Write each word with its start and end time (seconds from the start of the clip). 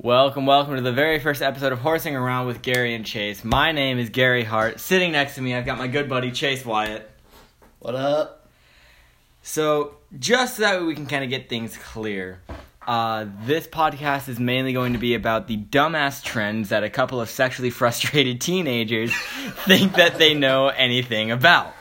Welcome, 0.00 0.46
welcome 0.46 0.76
to 0.76 0.80
the 0.80 0.92
very 0.92 1.18
first 1.18 1.42
episode 1.42 1.72
of 1.72 1.80
Horsing 1.80 2.14
Around 2.14 2.46
with 2.46 2.62
Gary 2.62 2.94
and 2.94 3.04
Chase. 3.04 3.42
My 3.42 3.72
name 3.72 3.98
is 3.98 4.10
Gary 4.10 4.44
Hart. 4.44 4.78
Sitting 4.78 5.10
next 5.10 5.34
to 5.34 5.42
me, 5.42 5.56
I've 5.56 5.66
got 5.66 5.76
my 5.76 5.88
good 5.88 6.08
buddy 6.08 6.30
Chase 6.30 6.64
Wyatt. 6.64 7.10
What 7.80 7.96
up? 7.96 8.48
So, 9.42 9.96
just 10.16 10.54
so 10.54 10.62
that 10.62 10.78
way 10.78 10.86
we 10.86 10.94
can 10.94 11.06
kind 11.06 11.24
of 11.24 11.30
get 11.30 11.48
things 11.48 11.76
clear, 11.76 12.40
uh, 12.86 13.26
this 13.44 13.66
podcast 13.66 14.28
is 14.28 14.38
mainly 14.38 14.72
going 14.72 14.92
to 14.92 15.00
be 15.00 15.14
about 15.16 15.48
the 15.48 15.56
dumbass 15.56 16.22
trends 16.22 16.68
that 16.68 16.84
a 16.84 16.90
couple 16.90 17.20
of 17.20 17.28
sexually 17.28 17.70
frustrated 17.70 18.40
teenagers 18.40 19.12
think 19.66 19.94
that 19.94 20.16
they 20.16 20.32
know 20.32 20.68
anything 20.68 21.32
about. 21.32 21.74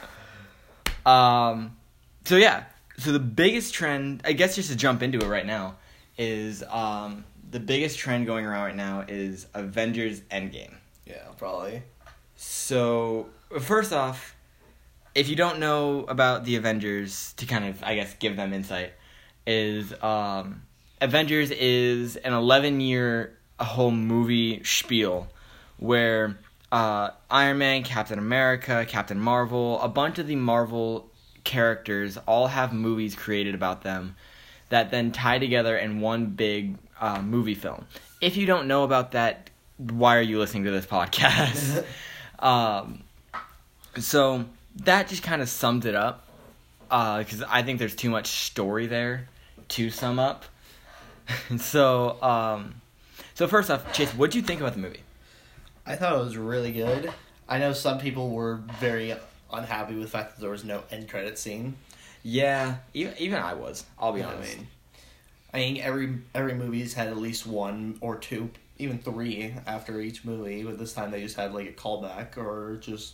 Um, 1.05 1.77
so 2.25 2.36
yeah, 2.36 2.63
so 2.97 3.11
the 3.11 3.20
biggest 3.20 3.75
trend, 3.75 4.23
I 4.25 4.34
guess, 4.34 4.55
just 4.55 4.71
to 4.71 4.75
jump 4.75 5.04
into 5.04 5.20
it 5.20 5.27
right 5.27 5.45
now, 5.45 5.75
is 6.18 6.63
um, 6.63 7.23
the 7.50 7.59
biggest 7.59 7.98
trend 7.98 8.25
going 8.25 8.45
around 8.45 8.64
right 8.64 8.75
now 8.75 9.06
is 9.07 9.47
Avengers 9.54 10.21
Endgame. 10.32 10.74
Yeah, 11.06 11.24
probably. 11.37 11.83
So, 12.36 13.28
first 13.60 13.93
off, 13.93 14.36
if 15.15 15.29
you 15.29 15.36
don't 15.36 15.60
know 15.60 16.06
about 16.07 16.43
the 16.43 16.56
Avengers, 16.56 17.33
to 17.37 17.46
kind 17.46 17.65
of, 17.65 17.83
I 17.83 17.96
guess, 17.96 18.14
give 18.15 18.36
them 18.36 18.54
insight, 18.54 18.93
is 19.46 19.93
um, 20.04 20.64
Avengers 21.01 21.51
is 21.51 22.18
an 22.18 22.33
11 22.33 22.82
year 22.82 23.37
a 23.59 23.64
whole 23.64 23.92
movie 23.92 24.64
spiel 24.64 25.28
where 25.78 26.37
uh, 26.71 27.09
Iron 27.32 27.57
Man, 27.57 27.84
Captain 27.84 28.20
America, 28.20 28.86
Captain 28.87 29.20
Marvel, 29.20 29.82
a 29.82 29.87
bunch 29.87 30.20
of 30.20 30.28
the 30.28 30.36
Marvel 30.36 31.09
characters 31.43 32.17
all 32.28 32.48
have 32.48 32.73
movies 32.73 33.16
created 33.16 33.56
about 33.56 33.81
them 33.84 34.16
that 34.70 34.92
then 34.92 35.12
tie 35.12 35.39
together 35.39 35.78
in 35.78 36.02
one 36.02 36.28
big 36.28 36.76
uh, 37.00 37.22
movie 37.22 37.56
film. 37.56 37.86
If 38.22 38.38
you 38.38 38.45
don't 38.45 38.67
know 38.67 38.84
about 38.84 39.12
that, 39.12 39.50
why 39.78 40.17
are 40.17 40.22
you 40.22 40.40
listening 40.40 40.64
to 40.66 40.72
this 40.72 40.86
podcast? 40.86 41.86
um, 42.40 43.04
so 44.00 44.46
that 44.84 45.08
just 45.08 45.24
kind 45.24 45.42
of 45.42 45.50
sums 45.50 45.86
it 45.86 45.96
up 45.96 46.28
because 46.90 47.44
I 47.44 47.64
think 47.64 47.80
there's 47.80 47.96
too 47.96 48.09
much 48.09 48.28
story 48.28 48.88
there 48.88 49.28
to 49.70 49.90
sum 49.90 50.20
up. 50.20 50.46
so, 51.58 52.22
um, 52.22 52.76
so 53.34 53.48
first 53.48 53.70
off, 53.70 53.92
Chase, 53.94 54.14
what 54.14 54.31
do 54.31 54.38
you 54.38 54.44
think 54.44 54.62
about 54.62 54.74
the 54.74 54.80
movie? 54.80 55.02
I 55.86 55.96
thought 55.96 56.16
it 56.16 56.24
was 56.24 56.38
really 56.38 56.72
good. 56.72 57.12
I 57.48 57.59
know 57.59 57.74
some 57.74 58.00
people 58.00 58.31
were 58.31 58.56
very 58.80 59.16
unhappy 59.52 59.94
with 59.94 60.04
the 60.04 60.09
fact 60.09 60.36
that 60.36 60.42
there 60.42 60.50
was 60.50 60.64
no 60.64 60.84
end 60.92 61.09
credit 61.09 61.38
scene. 61.38 61.76
Yeah, 62.30 62.75
even 62.94 63.14
even 63.20 63.39
I 63.42 63.53
was. 63.53 63.86
I'll 63.97 64.11
be 64.11 64.20
You 64.20 64.25
know 64.25 64.31
honest. 64.33 64.53
I 64.53 64.58
mean, 64.58 64.67
I 65.53 65.58
think 65.58 65.80
every 65.86 66.17
every 66.36 66.53
movie's 66.56 66.94
had 66.94 67.08
at 67.08 67.16
least 67.16 67.47
one 67.47 67.97
or 68.02 68.17
two, 68.17 68.50
even 68.78 69.00
three 69.00 69.53
after 69.66 70.02
each 70.02 70.25
movie. 70.25 70.61
But 70.64 70.78
this 70.78 70.92
time 70.92 71.11
they 71.11 71.22
just 71.22 71.38
had 71.38 71.53
like 71.53 71.67
a 71.69 71.72
callback 71.72 72.36
or 72.38 72.75
just 72.81 73.14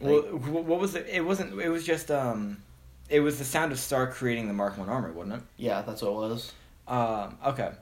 Well, 0.00 0.22
what 0.22 0.80
was 0.80 0.94
it? 0.94 1.06
It 1.10 1.22
wasn't. 1.24 1.60
It 1.60 1.68
was 1.68 1.84
just 1.84 2.10
um, 2.10 2.62
it 3.10 3.20
was 3.20 3.38
the 3.38 3.44
sound 3.44 3.70
of 3.70 3.78
Stark 3.78 4.14
creating 4.14 4.48
the 4.48 4.54
Mark 4.54 4.78
One 4.78 4.88
armor, 4.88 5.12
wasn't 5.12 5.34
it? 5.34 5.42
yeah, 5.58 5.82
that's 5.82 6.00
what 6.00 6.10
it 6.10 6.14
was. 6.14 6.52
Um, 6.88 7.36
okay. 7.44 7.72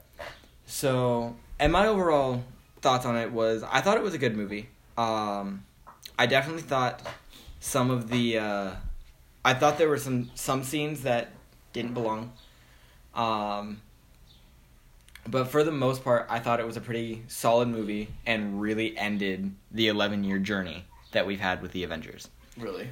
So, 0.65 1.35
and 1.59 1.71
my 1.71 1.87
overall 1.87 2.43
thoughts 2.81 3.05
on 3.05 3.15
it 3.15 3.31
was 3.31 3.63
I 3.63 3.79
thought 3.79 3.95
it 3.95 4.03
was 4.03 4.13
a 4.13 4.17
good 4.17 4.35
movie. 4.35 4.67
Um, 4.97 5.63
I 6.19 6.25
definitely 6.25 6.63
thought 6.63 7.01
some 7.61 7.89
of 7.89 8.09
the 8.09 8.37
uh, 8.39 8.71
I 9.45 9.53
thought 9.53 9.77
there 9.77 9.87
were 9.87 9.97
some 9.97 10.31
some 10.35 10.63
scenes 10.63 11.03
that 11.03 11.29
didn't 11.71 11.93
belong. 11.93 12.33
Um, 13.13 13.81
but 15.27 15.45
for 15.45 15.63
the 15.63 15.71
most 15.71 16.03
part, 16.03 16.25
I 16.29 16.39
thought 16.39 16.59
it 16.59 16.65
was 16.65 16.77
a 16.77 16.81
pretty 16.81 17.23
solid 17.27 17.67
movie 17.67 18.09
and 18.25 18.59
really 18.59 18.97
ended 18.97 19.53
the 19.71 19.87
11 19.87 20.23
year 20.23 20.39
journey 20.39 20.85
that 21.11 21.25
we've 21.25 21.39
had 21.39 21.61
with 21.61 21.71
the 21.71 21.83
Avengers. 21.83 22.27
Really, 22.57 22.87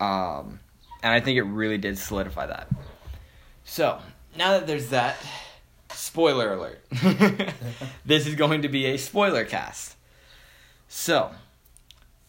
Um, 0.00 0.60
and 1.02 1.12
I 1.12 1.20
think 1.20 1.38
it 1.38 1.42
really 1.42 1.78
did 1.78 1.98
solidify 1.98 2.46
that. 2.46 2.68
So, 3.64 4.00
now 4.36 4.52
that 4.52 4.66
there's 4.66 4.90
that, 4.90 5.16
spoiler 5.92 6.52
alert. 6.52 6.84
this 8.04 8.26
is 8.26 8.34
going 8.34 8.62
to 8.62 8.68
be 8.68 8.86
a 8.86 8.96
spoiler 8.98 9.44
cast. 9.44 9.96
So, 10.88 11.32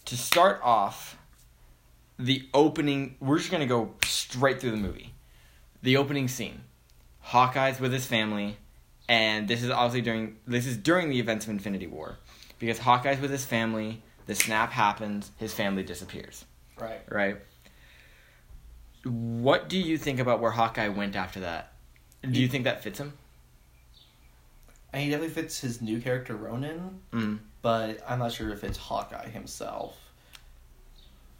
to 0.05 0.17
start 0.17 0.59
off, 0.63 1.14
the 2.17 2.47
opening, 2.53 3.15
we're 3.19 3.37
just 3.37 3.51
going 3.51 3.61
to 3.61 3.67
go 3.67 3.93
straight 4.03 4.59
through 4.61 4.71
the 4.71 4.77
movie. 4.77 5.13
The 5.81 5.97
opening 5.97 6.27
scene 6.27 6.61
Hawkeye's 7.19 7.79
with 7.79 7.91
his 7.93 8.05
family, 8.05 8.57
and 9.09 9.47
this 9.47 9.61
is 9.63 9.69
obviously 9.69 10.01
during 10.01 10.37
this 10.47 10.65
is 10.65 10.77
during 10.77 11.09
the 11.09 11.19
events 11.19 11.45
of 11.45 11.51
Infinity 11.51 11.87
War. 11.87 12.17
Because 12.57 12.79
Hawkeye's 12.79 13.19
with 13.19 13.31
his 13.31 13.45
family, 13.45 14.01
the 14.27 14.33
snap 14.35 14.71
happens, 14.71 15.31
his 15.37 15.53
family 15.53 15.83
disappears 15.83 16.45
right? 16.79 17.01
right? 17.09 17.37
What 19.03 19.69
do 19.69 19.77
you 19.77 19.97
think 19.97 20.19
about 20.19 20.39
where 20.39 20.51
Hawkeye 20.51 20.87
went 20.87 21.15
after 21.15 21.41
that? 21.41 21.73
Do 22.29 22.41
you 22.41 22.47
think 22.47 22.63
that 22.63 22.81
fits 22.81 22.99
him? 22.99 23.13
And 24.91 25.03
he 25.03 25.09
definitely 25.09 25.33
fits 25.35 25.59
his 25.59 25.81
new 25.81 25.99
character 26.01 26.35
Ronin, 26.35 27.01
Mm. 27.11 27.39
but 27.61 27.99
I'm 28.07 28.19
not 28.19 28.31
sure 28.31 28.49
if 28.51 28.63
it's 28.63 28.77
Hawkeye 28.77 29.29
himself. 29.29 29.95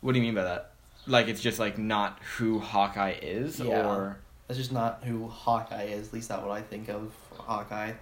What 0.05 0.13
do 0.13 0.19
you 0.19 0.25
mean 0.25 0.35
by 0.35 0.43
that? 0.43 0.73
Like 1.07 1.27
it's 1.29 1.41
just 1.41 1.57
like 1.57 1.79
not 1.79 2.19
who 2.37 2.59
Hawkeye 2.59 3.15
is, 3.23 3.59
Yeah. 3.59 3.87
or 3.87 4.19
That's 4.47 4.59
just 4.59 4.71
not 4.71 5.03
who 5.03 5.27
Hawkeye 5.27 5.85
is. 5.85 6.09
At 6.09 6.13
least 6.13 6.29
not 6.29 6.45
what 6.45 6.51
I 6.51 6.61
think 6.61 6.89
of 6.89 7.11
Hawkeye. 7.39 7.93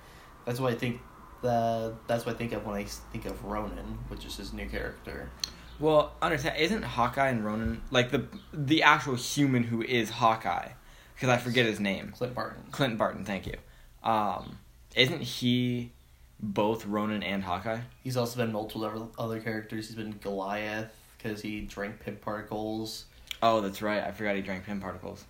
That's 0.45 0.59
what 0.59 0.73
I 0.73 0.75
think. 0.75 0.99
The 1.41 1.95
that's 2.07 2.25
what 2.25 2.35
I 2.35 2.37
think 2.37 2.51
of 2.51 2.65
when 2.65 2.75
I 2.75 2.83
think 2.83 3.25
of 3.25 3.41
Ronin, 3.45 3.99
which 4.09 4.25
is 4.25 4.35
his 4.35 4.51
new 4.51 4.67
character. 4.67 5.29
well, 5.79 6.11
understand? 6.21 6.57
Isn't 6.59 6.81
Hawkeye 6.83 7.29
and 7.29 7.45
Ronin 7.45 7.81
like 7.89 8.11
the 8.11 8.25
the 8.53 8.83
actual 8.83 9.15
human 9.15 9.63
who 9.63 9.81
is 9.81 10.09
Hawkeye? 10.09 10.71
Because 11.15 11.29
I 11.29 11.37
forget 11.37 11.65
his 11.65 11.79
name. 11.79 12.11
Clint 12.17 12.35
Barton. 12.35 12.63
Clint 12.71 12.97
Barton. 12.97 13.23
Thank 13.23 13.47
you. 13.47 13.55
Um, 14.03 14.57
isn't 14.93 15.21
he 15.21 15.91
both 16.41 16.85
Ronin 16.85 17.23
and 17.23 17.43
Hawkeye? 17.45 17.79
He's 18.03 18.17
also 18.17 18.35
been 18.37 18.51
multiple 18.51 18.83
other- 18.83 19.07
other 19.17 19.39
characters. 19.39 19.87
He's 19.87 19.95
been 19.95 20.17
Goliath 20.21 20.91
because 21.23 21.41
he 21.41 21.61
drank 21.61 21.99
Pym 22.01 22.17
particles. 22.17 23.05
Oh, 23.41 23.61
that's 23.61 23.81
right. 23.81 24.03
I 24.03 24.11
forgot 24.11 24.35
he 24.35 24.41
drank 24.41 24.65
Pym 24.65 24.81
particles. 24.81 25.23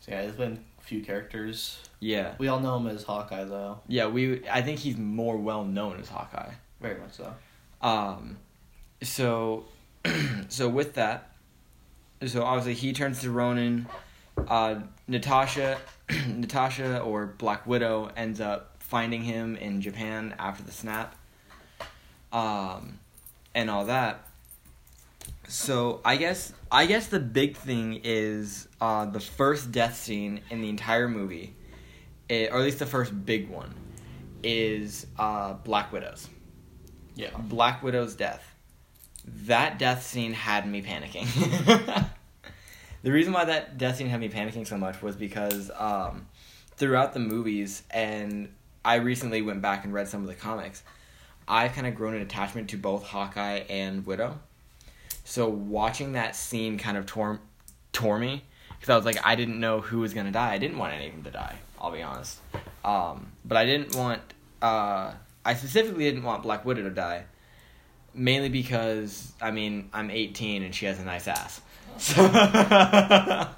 So 0.00 0.12
yeah, 0.12 0.22
there's 0.22 0.36
been 0.36 0.64
a 0.78 0.82
few 0.82 1.02
characters. 1.02 1.78
Yeah. 2.00 2.34
We 2.38 2.48
all 2.48 2.60
know 2.60 2.76
him 2.76 2.86
as 2.86 3.02
Hawkeye 3.02 3.44
though. 3.44 3.80
Yeah, 3.88 4.06
we. 4.06 4.46
I 4.48 4.62
think 4.62 4.78
he's 4.78 4.96
more 4.96 5.36
well 5.36 5.64
known 5.64 5.98
as 5.98 6.08
Hawkeye. 6.08 6.52
Very 6.80 7.00
much 7.00 7.14
so. 7.14 7.34
Um, 7.80 8.36
so, 9.02 9.64
so 10.48 10.68
with 10.68 10.94
that, 10.94 11.30
so 12.26 12.42
obviously 12.42 12.74
he 12.74 12.92
turns 12.92 13.20
to 13.22 13.30
Ronin. 13.30 13.86
Uh, 14.46 14.80
Natasha, 15.08 15.78
Natasha 16.28 17.00
or 17.00 17.26
Black 17.26 17.66
Widow 17.66 18.10
ends 18.16 18.40
up 18.40 18.76
finding 18.80 19.22
him 19.22 19.56
in 19.56 19.80
Japan 19.80 20.34
after 20.38 20.62
the 20.62 20.72
snap. 20.72 21.16
Um, 22.32 22.98
and 23.54 23.70
all 23.70 23.86
that. 23.86 24.25
So 25.48 26.00
I 26.04 26.16
guess 26.16 26.52
I 26.70 26.86
guess 26.86 27.06
the 27.06 27.20
big 27.20 27.56
thing 27.56 28.00
is 28.04 28.68
uh, 28.80 29.06
the 29.06 29.20
first 29.20 29.72
death 29.72 29.96
scene 29.96 30.40
in 30.50 30.60
the 30.60 30.68
entire 30.68 31.08
movie, 31.08 31.54
eh, 32.28 32.48
or 32.50 32.58
at 32.58 32.64
least 32.64 32.78
the 32.78 32.86
first 32.86 33.24
big 33.24 33.48
one, 33.48 33.74
is 34.42 35.06
uh, 35.18 35.54
Black 35.54 35.92
Widow's. 35.92 36.28
Yeah. 37.14 37.30
Black 37.38 37.82
Widow's 37.82 38.14
death. 38.14 38.54
That 39.24 39.78
death 39.78 40.04
scene 40.04 40.32
had 40.32 40.68
me 40.68 40.82
panicking. 40.82 41.26
the 43.02 43.12
reason 43.12 43.32
why 43.32 43.44
that 43.44 43.78
death 43.78 43.96
scene 43.96 44.08
had 44.08 44.20
me 44.20 44.28
panicking 44.28 44.66
so 44.66 44.76
much 44.76 45.02
was 45.02 45.16
because 45.16 45.70
um, 45.76 46.26
throughout 46.76 47.14
the 47.14 47.20
movies, 47.20 47.82
and 47.90 48.52
I 48.84 48.96
recently 48.96 49.42
went 49.42 49.62
back 49.62 49.84
and 49.84 49.92
read 49.92 50.08
some 50.08 50.20
of 50.20 50.28
the 50.28 50.34
comics, 50.34 50.82
I've 51.48 51.72
kind 51.72 51.86
of 51.86 51.94
grown 51.94 52.14
an 52.14 52.22
attachment 52.22 52.70
to 52.70 52.76
both 52.76 53.04
Hawkeye 53.04 53.64
and 53.68 54.04
Widow. 54.06 54.38
So 55.26 55.48
watching 55.48 56.12
that 56.12 56.36
scene 56.36 56.78
kind 56.78 56.96
of 56.96 57.04
tore, 57.04 57.40
tore 57.92 58.16
me 58.16 58.44
because 58.68 58.88
I 58.90 58.96
was 58.96 59.04
like, 59.04 59.18
I 59.26 59.34
didn't 59.34 59.58
know 59.58 59.80
who 59.80 59.98
was 59.98 60.14
gonna 60.14 60.30
die. 60.30 60.52
I 60.52 60.58
didn't 60.58 60.78
want 60.78 60.94
any 60.94 61.08
of 61.08 61.14
them 61.14 61.24
to 61.24 61.32
die. 61.32 61.56
I'll 61.80 61.90
be 61.90 62.00
honest. 62.00 62.38
Um, 62.84 63.32
but 63.44 63.58
I 63.58 63.66
didn't 63.66 63.96
want. 63.96 64.22
Uh, 64.62 65.12
I 65.44 65.54
specifically 65.54 66.04
didn't 66.04 66.22
want 66.22 66.44
Black 66.44 66.64
Widow 66.64 66.84
to 66.84 66.90
die, 66.90 67.24
mainly 68.14 68.50
because 68.50 69.32
I 69.40 69.50
mean 69.50 69.90
I'm 69.92 70.12
18 70.12 70.62
and 70.62 70.72
she 70.72 70.86
has 70.86 71.00
a 71.00 71.04
nice 71.04 71.28
ass. 71.28 71.60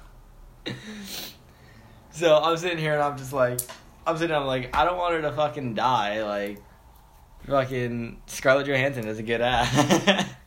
So, 2.11 2.27
so 2.27 2.37
I'm 2.37 2.57
sitting 2.57 2.79
here 2.79 2.93
and 2.93 3.01
I'm 3.01 3.17
just 3.17 3.31
like, 3.31 3.59
I'm 4.07 4.17
sitting. 4.17 4.35
I'm 4.35 4.45
like, 4.45 4.75
I 4.75 4.85
don't 4.85 4.97
want 4.97 5.13
her 5.13 5.21
to 5.21 5.31
fucking 5.31 5.75
die. 5.75 6.23
Like, 6.23 6.61
fucking 7.47 8.21
Scarlett 8.25 8.67
Johansson 8.67 9.05
has 9.05 9.19
a 9.19 9.23
good 9.23 9.41
ass. 9.41 10.25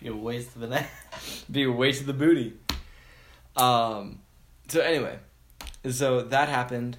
Be 0.00 0.08
a 0.08 0.14
waste 0.14 0.56
of 0.56 0.62
an 0.62 0.72
ass. 0.72 1.44
be 1.50 1.64
a 1.64 1.72
waste 1.72 2.00
of 2.00 2.06
the 2.06 2.12
booty. 2.12 2.54
Um, 3.56 4.20
so 4.68 4.80
anyway, 4.80 5.18
so 5.90 6.22
that 6.22 6.48
happened. 6.48 6.96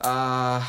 Uh, 0.00 0.64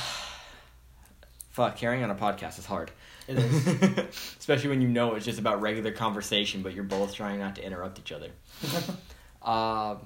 Fuck, 1.56 1.78
carrying 1.78 2.04
on 2.04 2.12
a 2.12 2.16
podcast 2.16 2.60
is 2.60 2.66
hard. 2.66 2.92
It 3.30 3.38
is. 3.38 3.68
Especially 4.40 4.70
when 4.70 4.82
you 4.82 4.90
know 4.90 5.16
it's 5.16 5.24
just 5.24 5.40
about 5.40 5.62
regular 5.62 5.94
conversation, 5.94 6.62
but 6.62 6.74
you're 6.74 6.84
both 6.84 7.16
trying 7.16 7.40
not 7.40 7.56
to 7.56 7.66
interrupt 7.66 7.98
each 8.00 8.12
other. 8.12 8.30
Um, 9.42 10.00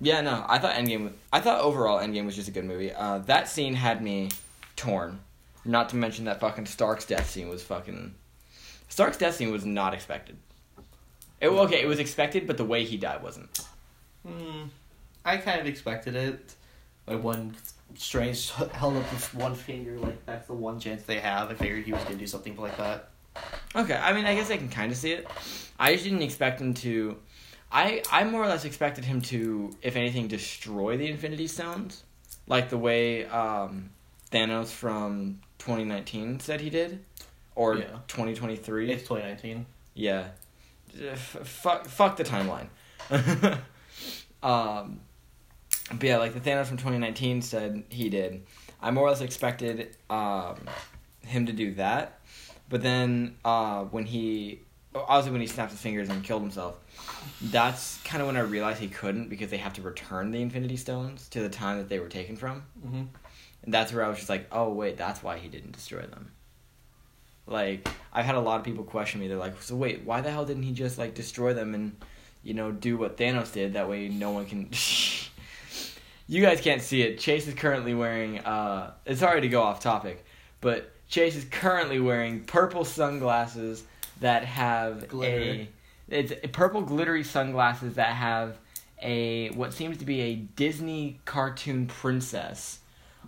yeah, 0.00 0.20
no, 0.20 0.44
I 0.48 0.58
thought 0.58 0.74
Endgame. 0.74 1.12
I 1.32 1.38
thought 1.38 1.60
overall 1.60 2.00
Endgame 2.00 2.26
was 2.26 2.34
just 2.34 2.48
a 2.48 2.50
good 2.50 2.64
movie. 2.64 2.92
Uh, 2.92 3.18
that 3.18 3.48
scene 3.48 3.72
had 3.74 4.02
me 4.02 4.30
torn. 4.74 5.20
Not 5.64 5.90
to 5.90 5.96
mention 5.96 6.24
that 6.24 6.40
fucking 6.40 6.66
Stark's 6.66 7.04
death 7.04 7.30
scene 7.30 7.48
was 7.48 7.62
fucking. 7.62 8.12
Stark's 8.90 9.16
death 9.16 9.36
scene 9.36 9.50
was 9.50 9.64
not 9.64 9.94
expected. 9.94 10.36
It 11.40 11.48
okay, 11.48 11.80
it 11.80 11.86
was 11.86 11.98
expected, 11.98 12.46
but 12.46 12.58
the 12.58 12.64
way 12.64 12.84
he 12.84 12.98
died 12.98 13.22
wasn't. 13.22 13.58
Hmm. 14.26 14.64
I 15.24 15.38
kind 15.38 15.60
of 15.60 15.66
expected 15.66 16.14
it. 16.14 16.54
Like 17.06 17.22
one 17.22 17.56
Strange 17.96 18.50
held 18.72 18.96
up 18.96 19.10
this 19.10 19.32
one 19.32 19.54
finger, 19.54 19.98
like 19.98 20.24
that's 20.26 20.46
the 20.46 20.54
one 20.54 20.78
chance 20.78 21.02
they 21.04 21.18
have. 21.18 21.50
I 21.50 21.54
figured 21.54 21.84
he 21.84 21.92
was 21.92 22.02
gonna 22.04 22.16
do 22.16 22.26
something 22.26 22.56
like 22.56 22.76
that. 22.76 23.08
Okay, 23.74 23.94
I 23.94 24.12
mean, 24.12 24.26
I 24.26 24.34
guess 24.34 24.50
I 24.50 24.56
can 24.56 24.68
kind 24.68 24.92
of 24.92 24.98
see 24.98 25.12
it. 25.12 25.26
I 25.78 25.92
just 25.92 26.04
didn't 26.04 26.22
expect 26.22 26.60
him 26.60 26.74
to. 26.74 27.16
I 27.72 28.02
I 28.10 28.24
more 28.24 28.42
or 28.42 28.48
less 28.48 28.64
expected 28.64 29.04
him 29.04 29.20
to, 29.22 29.70
if 29.82 29.96
anything, 29.96 30.28
destroy 30.28 30.96
the 30.96 31.08
Infinity 31.08 31.46
Stones, 31.46 32.04
like 32.46 32.68
the 32.68 32.78
way 32.78 33.26
um, 33.26 33.90
Thanos 34.30 34.68
from 34.68 35.40
2019 35.58 36.40
said 36.40 36.60
he 36.60 36.70
did, 36.70 37.04
or 37.54 37.76
Yeah. 37.76 37.98
2023. 38.08 38.90
It's 38.90 39.02
2019. 39.02 39.66
Yeah. 39.94 40.28
F- 41.00 41.20
fuck, 41.44 41.86
fuck 41.86 42.16
the 42.16 42.24
timeline. 42.24 42.68
um, 44.42 45.00
but 45.92 46.02
yeah, 46.02 46.18
like 46.18 46.34
the 46.34 46.40
Thanos 46.40 46.66
from 46.66 46.76
2019 46.76 47.42
said 47.42 47.84
he 47.88 48.08
did. 48.08 48.42
I 48.80 48.90
more 48.90 49.06
or 49.06 49.10
less 49.10 49.20
expected 49.20 49.96
um, 50.08 50.56
him 51.26 51.46
to 51.46 51.52
do 51.52 51.74
that. 51.74 52.20
But 52.68 52.82
then 52.82 53.36
uh, 53.44 53.82
when 53.84 54.04
he, 54.06 54.60
obviously 54.94 55.32
when 55.32 55.40
he 55.40 55.46
snapped 55.48 55.72
his 55.72 55.80
fingers 55.80 56.08
and 56.08 56.22
killed 56.22 56.42
himself, 56.42 56.76
that's 57.42 57.98
kind 58.04 58.20
of 58.22 58.28
when 58.28 58.36
I 58.36 58.40
realized 58.40 58.80
he 58.80 58.88
couldn't 58.88 59.28
because 59.28 59.50
they 59.50 59.56
have 59.56 59.72
to 59.74 59.82
return 59.82 60.30
the 60.30 60.40
Infinity 60.40 60.76
Stones 60.76 61.28
to 61.30 61.40
the 61.40 61.48
time 61.48 61.78
that 61.78 61.88
they 61.88 61.98
were 61.98 62.08
taken 62.08 62.36
from. 62.36 62.62
Mm-hmm. 62.84 63.02
And 63.62 63.74
that's 63.74 63.92
where 63.92 64.04
I 64.04 64.08
was 64.08 64.18
just 64.18 64.30
like, 64.30 64.46
oh 64.52 64.70
wait, 64.72 64.96
that's 64.96 65.22
why 65.22 65.38
he 65.38 65.48
didn't 65.48 65.72
destroy 65.72 66.02
them. 66.02 66.30
Like 67.50 67.88
I've 68.12 68.24
had 68.24 68.34
a 68.36 68.40
lot 68.40 68.58
of 68.58 68.64
people 68.64 68.84
question 68.84 69.20
me. 69.20 69.28
They're 69.28 69.36
like, 69.36 69.60
so 69.62 69.76
wait, 69.76 70.04
why 70.04 70.20
the 70.20 70.30
hell 70.30 70.44
didn't 70.44 70.62
he 70.62 70.72
just 70.72 70.98
like 70.98 71.14
destroy 71.14 71.52
them 71.54 71.74
and 71.74 71.96
you 72.42 72.54
know 72.54 72.70
do 72.72 72.96
what 72.96 73.16
Thanos 73.16 73.52
did? 73.52 73.74
That 73.74 73.88
way 73.88 74.08
no 74.08 74.30
one 74.30 74.46
can. 74.46 74.70
you 76.28 76.42
guys 76.42 76.60
can't 76.60 76.82
see 76.82 77.02
it. 77.02 77.18
Chase 77.18 77.46
is 77.46 77.54
currently 77.54 77.94
wearing. 77.94 78.38
uh 78.40 78.92
It's 79.04 79.20
sorry 79.20 79.40
to 79.40 79.48
go 79.48 79.62
off 79.62 79.80
topic, 79.80 80.24
but 80.60 80.92
Chase 81.08 81.36
is 81.36 81.44
currently 81.44 82.00
wearing 82.00 82.44
purple 82.44 82.84
sunglasses 82.84 83.84
that 84.20 84.44
have 84.44 85.08
Glitter. 85.08 85.40
a. 85.40 85.68
It's 86.08 86.32
purple 86.52 86.82
glittery 86.82 87.24
sunglasses 87.24 87.94
that 87.94 88.14
have 88.14 88.58
a 89.02 89.50
what 89.50 89.72
seems 89.72 89.98
to 89.98 90.04
be 90.04 90.20
a 90.20 90.34
Disney 90.34 91.20
cartoon 91.24 91.86
princess 91.86 92.79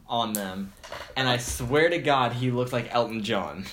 on 0.08 0.32
them, 0.32 0.72
and 1.16 1.28
I 1.28 1.38
swear 1.38 1.88
to 1.88 1.98
God, 1.98 2.32
he 2.32 2.50
looked 2.50 2.72
like 2.72 2.94
Elton 2.94 3.22
John. 3.22 3.64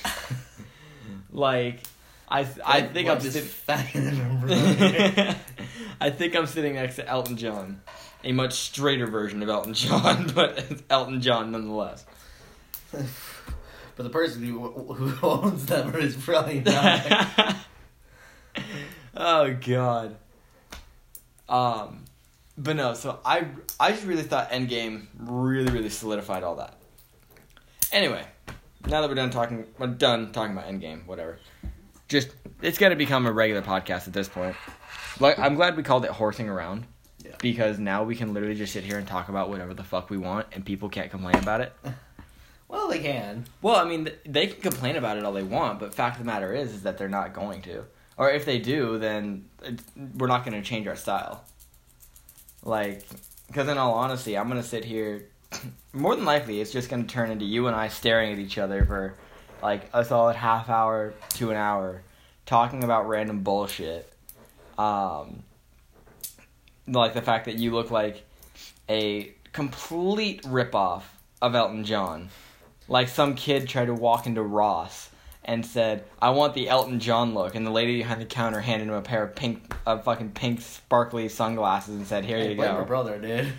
like, 1.31 1.81
I 2.29 2.47
I 2.65 2.81
think 2.81 3.09
I'm 3.09 3.19
sitting. 3.19 3.43
fat 3.43 3.93
in 3.95 4.05
the 4.45 5.35
I 6.01 6.09
think 6.09 6.35
I'm 6.35 6.45
sitting 6.45 6.75
next 6.75 6.95
to 6.95 7.07
Elton 7.07 7.37
John, 7.37 7.81
a 8.23 8.31
much 8.31 8.53
straighter 8.53 9.07
version 9.07 9.43
of 9.43 9.49
Elton 9.49 9.73
John, 9.75 10.31
but 10.33 10.57
it's 10.69 10.83
Elton 10.89 11.21
John 11.21 11.51
nonetheless. 11.51 12.05
but 12.91 14.03
the 14.03 14.09
person 14.09 14.43
who, 14.43 14.69
who 14.69 15.27
owns 15.27 15.65
them 15.65 15.93
is 15.95 16.15
probably 16.15 16.61
not. 16.61 17.55
oh 19.15 19.53
God. 19.53 20.15
Um, 21.49 22.05
but 22.59 22.75
no. 22.75 22.93
So 22.93 23.19
I 23.25 23.47
I 23.79 23.91
just 23.91 24.05
really 24.05 24.23
thought 24.23 24.51
Endgame 24.51 25.07
really 25.17 25.71
really 25.71 25.89
solidified 25.89 26.43
all 26.43 26.55
that. 26.57 26.77
Anyway, 27.91 28.23
now 28.87 29.01
that 29.01 29.09
we're 29.09 29.15
done 29.15 29.31
talking, 29.31 29.65
we're 29.79 29.87
done 29.87 30.31
talking 30.31 30.55
about 30.55 30.67
Endgame. 30.67 31.07
Whatever. 31.07 31.39
Just 32.07 32.29
it's 32.61 32.77
gonna 32.77 32.95
become 32.95 33.25
a 33.25 33.31
regular 33.31 33.61
podcast 33.61 34.07
at 34.07 34.13
this 34.13 34.27
point. 34.27 34.55
Like 35.19 35.39
I'm 35.39 35.55
glad 35.55 35.77
we 35.77 35.83
called 35.83 36.05
it 36.05 36.11
horsing 36.11 36.49
around. 36.49 36.85
Yeah. 37.23 37.35
Because 37.41 37.79
now 37.79 38.03
we 38.03 38.15
can 38.15 38.33
literally 38.33 38.55
just 38.55 38.73
sit 38.73 38.83
here 38.83 38.97
and 38.97 39.07
talk 39.07 39.29
about 39.29 39.49
whatever 39.49 39.73
the 39.73 39.83
fuck 39.83 40.09
we 40.09 40.17
want, 40.17 40.47
and 40.53 40.65
people 40.65 40.89
can't 40.89 41.11
complain 41.11 41.35
about 41.35 41.61
it. 41.61 41.73
well, 42.69 42.87
they 42.87 42.99
can. 42.99 43.45
Well, 43.61 43.75
I 43.75 43.83
mean, 43.83 44.09
they 44.25 44.47
can 44.47 44.61
complain 44.61 44.95
about 44.95 45.17
it 45.17 45.25
all 45.25 45.33
they 45.33 45.43
want, 45.43 45.79
but 45.79 45.93
fact 45.93 46.17
of 46.17 46.25
the 46.25 46.31
matter 46.31 46.53
is, 46.53 46.71
is 46.73 46.83
that 46.83 46.97
they're 46.97 47.09
not 47.09 47.33
going 47.33 47.61
to. 47.63 47.83
Or 48.15 48.31
if 48.31 48.45
they 48.45 48.57
do, 48.59 48.97
then 48.97 49.49
it's, 49.61 49.83
we're 50.15 50.27
not 50.27 50.45
going 50.45 50.61
to 50.61 50.67
change 50.67 50.87
our 50.87 50.95
style. 50.95 51.43
Like, 52.63 53.03
because 53.47 53.67
in 53.67 53.77
all 53.77 53.93
honesty, 53.93 54.37
I'm 54.37 54.49
to 54.61 54.67
sit 54.67 54.85
here. 54.85 55.27
More 55.93 56.15
than 56.15 56.25
likely, 56.25 56.61
it's 56.61 56.71
just 56.71 56.89
to 56.89 57.03
turn 57.03 57.31
into 57.31 57.45
you 57.45 57.67
and 57.67 57.75
I 57.75 57.87
staring 57.87 58.33
at 58.33 58.39
each 58.39 58.57
other 58.57 58.85
for 58.85 59.15
like 59.61 59.89
a 59.93 60.05
solid 60.05 60.35
half 60.35 60.69
hour 60.69 61.13
to 61.35 61.51
an 61.51 61.57
hour, 61.57 62.03
talking 62.45 62.83
about 62.83 63.07
random 63.07 63.41
bullshit. 63.43 64.11
Um, 64.77 65.43
like 66.87 67.13
the 67.13 67.21
fact 67.21 67.45
that 67.45 67.55
you 67.55 67.71
look 67.71 67.91
like 67.91 68.25
a 68.87 69.33
complete 69.51 70.43
ripoff 70.43 71.03
of 71.41 71.55
Elton 71.55 71.83
John. 71.83 72.29
Like 72.87 73.07
some 73.07 73.35
kid 73.35 73.67
tried 73.67 73.85
to 73.85 73.93
walk 73.93 74.25
into 74.25 74.41
Ross 74.41 75.09
and 75.49 75.65
said, 75.65 76.05
"I 76.21 76.29
want 76.29 76.53
the 76.53 76.69
Elton 76.69 76.99
John 76.99 77.33
look," 77.33 77.55
and 77.55 77.65
the 77.65 77.71
lady 77.71 77.97
behind 77.97 78.21
the 78.21 78.25
counter 78.25 78.61
handed 78.61 78.87
him 78.87 78.93
a 78.93 79.01
pair 79.01 79.23
of 79.23 79.35
pink, 79.35 79.73
uh, 79.85 79.97
fucking 79.97 80.31
pink 80.31 80.61
sparkly 80.61 81.27
sunglasses 81.27 81.95
and 81.95 82.05
said, 82.05 82.23
"Here 82.23 82.37
Hey, 82.37 82.51
you 82.51 82.55
my 82.55 82.67
go." 82.67 82.85
brother, 82.85 83.17
dude. 83.17 83.51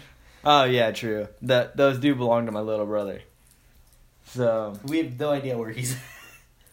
Oh 0.45 0.65
yeah, 0.65 0.93
true. 0.93 1.27
That 1.43 1.77
those 1.77 1.99
do 1.99 2.15
belong 2.15 2.47
to 2.47 2.53
my 2.53 2.61
little 2.61 2.87
brother. 2.87 3.23
So 4.25 4.75
We 4.85 4.99
have 4.99 5.19
no 5.19 5.31
idea 5.31 5.59
where 5.59 5.71
he's. 5.71 5.97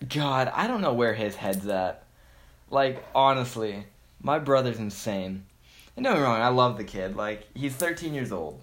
God, 0.08 0.52
I 0.54 0.68
don't 0.68 0.81
know 0.81 0.94
where 0.94 1.16
his 1.16 1.36
head's 1.36 1.68
at. 1.68 2.04
Like, 2.70 3.04
honestly, 3.16 3.86
my 4.22 4.38
brother's 4.40 4.78
insane. 4.78 5.46
And 5.96 6.04
don't 6.06 6.13
get 6.13 6.20
me 6.20 6.25
wrong, 6.25 6.40
I 6.42 6.50
love 6.50 6.78
the 6.78 6.84
kid. 6.84 7.16
Like, 7.16 7.48
he's 7.56 7.74
13 7.74 8.13
years 8.13 8.31
old. 8.31 8.62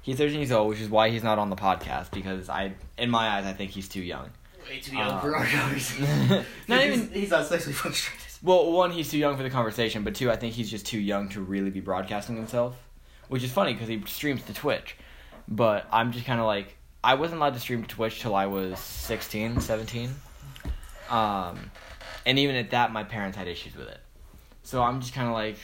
He's 0.00 0.16
13 0.16 0.38
years 0.38 0.50
old, 0.52 0.70
which 0.70 0.80
is 0.80 0.88
why 0.88 1.10
he's 1.10 1.22
not 1.22 1.38
on 1.38 1.50
the 1.50 1.56
podcast 1.56 2.10
because 2.12 2.48
I, 2.48 2.72
in 2.96 3.10
my 3.10 3.28
eyes, 3.28 3.44
I 3.44 3.52
think 3.52 3.72
he's 3.72 3.88
too 3.88 4.00
young. 4.00 4.30
Way 4.68 4.80
too 4.80 4.96
young 4.96 5.20
for 5.20 5.36
our 5.36 5.46
conversation. 5.46 6.44
Not 6.68 6.84
even. 6.84 7.10
He's 7.10 7.30
not 7.30 7.46
sexually 7.46 7.72
frustrated. 7.72 8.26
Well, 8.42 8.72
one, 8.72 8.90
he's 8.90 9.10
too 9.10 9.18
young 9.18 9.36
for 9.36 9.42
the 9.42 9.50
conversation, 9.50 10.02
but 10.02 10.14
two, 10.14 10.30
I 10.30 10.36
think 10.36 10.54
he's 10.54 10.70
just 10.70 10.84
too 10.86 10.98
young 10.98 11.28
to 11.30 11.40
really 11.40 11.70
be 11.70 11.80
broadcasting 11.80 12.36
himself, 12.36 12.76
which 13.28 13.44
is 13.44 13.52
funny 13.52 13.72
because 13.72 13.88
he 13.88 14.02
streams 14.06 14.42
to 14.44 14.54
Twitch. 14.54 14.96
But 15.46 15.86
I'm 15.92 16.10
just 16.12 16.24
kind 16.24 16.40
of 16.40 16.46
like, 16.46 16.76
I 17.04 17.14
wasn't 17.14 17.40
allowed 17.40 17.54
to 17.54 17.60
stream 17.60 17.82
to 17.82 17.88
Twitch 17.88 18.20
till 18.20 18.34
I 18.34 18.46
was 18.46 18.80
16, 18.80 19.60
17. 19.60 20.10
Um, 21.10 21.70
and 22.26 22.38
even 22.38 22.56
at 22.56 22.70
that, 22.70 22.92
my 22.92 23.04
parents 23.04 23.36
had 23.36 23.46
issues 23.46 23.76
with 23.76 23.88
it. 23.88 24.00
So 24.64 24.82
I'm 24.82 25.00
just 25.00 25.14
kind 25.14 25.28
of 25.28 25.34
like, 25.34 25.56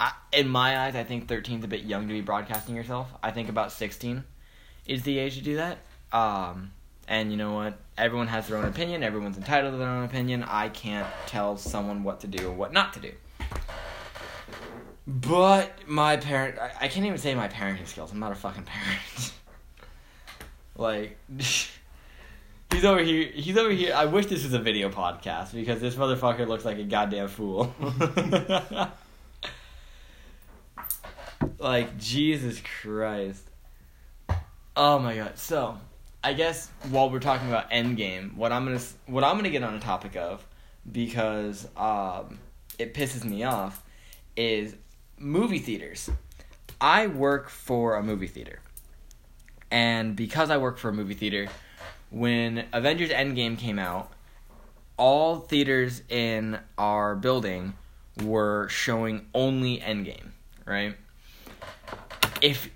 I, 0.00 0.12
in 0.32 0.48
my 0.48 0.80
eyes, 0.80 0.96
I 0.96 1.04
think 1.04 1.28
13 1.28 1.60
is 1.60 1.64
a 1.64 1.68
bit 1.68 1.82
young 1.82 2.08
to 2.08 2.12
be 2.12 2.20
broadcasting 2.20 2.74
yourself. 2.74 3.08
I 3.22 3.30
think 3.30 3.48
about 3.48 3.72
16 3.72 4.24
is 4.86 5.02
the 5.02 5.18
age 5.18 5.36
to 5.36 5.42
do 5.42 5.56
that. 5.56 5.78
Um, 6.12 6.72
and 7.12 7.30
you 7.30 7.36
know 7.36 7.52
what? 7.52 7.74
Everyone 7.98 8.26
has 8.28 8.48
their 8.48 8.56
own 8.56 8.64
opinion. 8.64 9.02
Everyone's 9.02 9.36
entitled 9.36 9.74
to 9.74 9.76
their 9.76 9.86
own 9.86 10.02
opinion. 10.02 10.44
I 10.44 10.70
can't 10.70 11.06
tell 11.26 11.58
someone 11.58 12.04
what 12.04 12.20
to 12.20 12.26
do 12.26 12.48
and 12.48 12.56
what 12.56 12.72
not 12.72 12.94
to 12.94 13.00
do. 13.00 13.12
But 15.06 15.74
my 15.86 16.16
parent, 16.16 16.58
I, 16.58 16.72
I 16.80 16.88
can't 16.88 17.04
even 17.04 17.18
say 17.18 17.34
my 17.34 17.48
parenting 17.48 17.86
skills. 17.86 18.12
I'm 18.12 18.18
not 18.18 18.32
a 18.32 18.34
fucking 18.34 18.62
parent. 18.62 19.32
like, 20.76 21.18
he's 21.38 22.82
over 22.82 23.02
here. 23.02 23.30
He's 23.34 23.58
over 23.58 23.72
here. 23.72 23.92
I 23.94 24.06
wish 24.06 24.24
this 24.24 24.42
was 24.42 24.54
a 24.54 24.58
video 24.58 24.88
podcast 24.88 25.52
because 25.52 25.82
this 25.82 25.96
motherfucker 25.96 26.48
looks 26.48 26.64
like 26.64 26.78
a 26.78 26.84
goddamn 26.84 27.28
fool. 27.28 27.74
like 31.58 31.98
Jesus 31.98 32.62
Christ. 32.80 33.42
Oh 34.74 34.98
my 34.98 35.14
god. 35.14 35.36
So, 35.36 35.76
I 36.24 36.34
guess 36.34 36.68
while 36.90 37.10
we're 37.10 37.18
talking 37.18 37.48
about 37.48 37.70
Endgame, 37.70 38.36
what 38.36 38.52
I'm 38.52 38.64
gonna 38.64 38.80
what 39.06 39.24
I'm 39.24 39.36
gonna 39.36 39.50
get 39.50 39.64
on 39.64 39.74
a 39.74 39.80
topic 39.80 40.14
of 40.16 40.46
because 40.90 41.66
um, 41.76 42.38
it 42.78 42.94
pisses 42.94 43.24
me 43.24 43.42
off 43.42 43.82
is 44.36 44.76
movie 45.18 45.58
theaters. 45.58 46.10
I 46.80 47.08
work 47.08 47.48
for 47.48 47.96
a 47.96 48.02
movie 48.02 48.28
theater, 48.28 48.60
and 49.70 50.14
because 50.14 50.50
I 50.50 50.58
work 50.58 50.78
for 50.78 50.90
a 50.90 50.92
movie 50.92 51.14
theater, 51.14 51.48
when 52.10 52.66
Avengers 52.72 53.10
Endgame 53.10 53.58
came 53.58 53.80
out, 53.80 54.12
all 54.96 55.40
theaters 55.40 56.02
in 56.08 56.58
our 56.78 57.16
building 57.16 57.74
were 58.22 58.68
showing 58.68 59.26
only 59.34 59.78
Endgame, 59.78 60.30
right? 60.66 60.96
If 62.40 62.68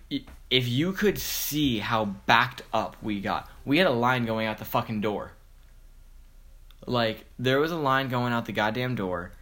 if 0.50 0.68
you 0.68 0.92
could 0.92 1.18
see 1.18 1.78
how 1.78 2.04
backed 2.04 2.62
up 2.72 2.96
we 3.02 3.20
got, 3.20 3.48
we 3.64 3.78
had 3.78 3.86
a 3.86 3.92
line 3.92 4.26
going 4.26 4.46
out 4.46 4.58
the 4.58 4.64
fucking 4.64 5.00
door. 5.00 5.32
Like 6.86 7.24
there 7.38 7.58
was 7.58 7.72
a 7.72 7.76
line 7.76 8.08
going 8.08 8.32
out 8.32 8.46
the 8.46 8.52
goddamn 8.52 8.94
door. 8.94 9.32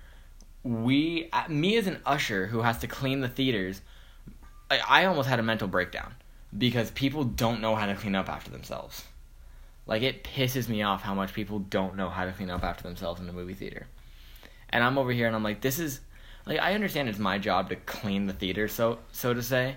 We, 0.62 1.28
uh, 1.32 1.44
me 1.48 1.76
as 1.76 1.86
an 1.86 2.00
usher 2.06 2.46
who 2.46 2.62
has 2.62 2.78
to 2.78 2.86
clean 2.86 3.20
the 3.20 3.28
theaters, 3.28 3.82
I, 4.70 4.80
I 4.88 5.04
almost 5.04 5.28
had 5.28 5.38
a 5.38 5.42
mental 5.42 5.68
breakdown 5.68 6.14
because 6.56 6.90
people 6.90 7.24
don't 7.24 7.60
know 7.60 7.74
how 7.74 7.84
to 7.86 7.94
clean 7.94 8.14
up 8.14 8.30
after 8.30 8.50
themselves. 8.50 9.04
Like 9.86 10.02
it 10.02 10.24
pisses 10.24 10.68
me 10.68 10.82
off 10.82 11.02
how 11.02 11.14
much 11.14 11.34
people 11.34 11.58
don't 11.58 11.96
know 11.96 12.08
how 12.08 12.24
to 12.24 12.32
clean 12.32 12.48
up 12.48 12.64
after 12.64 12.82
themselves 12.82 13.20
in 13.20 13.26
the 13.26 13.32
movie 13.34 13.52
theater. 13.52 13.86
And 14.70 14.82
I'm 14.82 14.96
over 14.96 15.12
here 15.12 15.26
and 15.26 15.36
I'm 15.36 15.42
like, 15.42 15.60
this 15.60 15.78
is 15.78 16.00
like 16.46 16.58
I 16.58 16.72
understand 16.72 17.10
it's 17.10 17.18
my 17.18 17.38
job 17.38 17.68
to 17.68 17.76
clean 17.76 18.26
the 18.26 18.32
theater, 18.32 18.68
so 18.68 18.98
so 19.12 19.34
to 19.34 19.42
say, 19.42 19.76